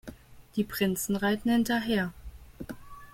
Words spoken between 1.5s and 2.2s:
hinterher.